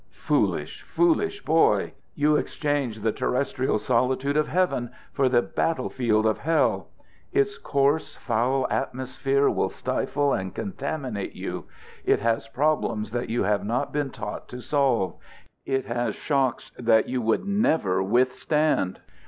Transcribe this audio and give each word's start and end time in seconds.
Foolish, 0.25 0.81
foolish 0.81 1.45
boy! 1.45 1.93
You 2.15 2.35
exchange 2.35 3.01
the 3.01 3.11
terrestrial 3.11 3.77
solitude 3.77 4.35
of 4.35 4.47
heaven 4.47 4.89
for 5.13 5.29
the 5.29 5.43
battle 5.43 5.91
field 5.91 6.25
of 6.25 6.39
hell. 6.39 6.87
Its 7.31 7.59
coarse, 7.59 8.15
foul 8.15 8.65
atmosphere 8.71 9.47
will 9.47 9.69
stifle 9.69 10.33
and 10.33 10.55
contaminate 10.55 11.35
you. 11.35 11.65
It 12.03 12.19
has 12.19 12.47
problems 12.47 13.11
that 13.11 13.29
you 13.29 13.43
have 13.43 13.63
not 13.63 13.93
been 13.93 14.09
taught 14.09 14.47
to 14.47 14.59
solve. 14.59 15.17
It 15.67 15.85
has 15.85 16.15
shocks 16.15 16.71
that 16.79 17.07
you 17.07 17.21
would 17.21 17.45
never 17.45 18.01
withstand. 18.01 19.01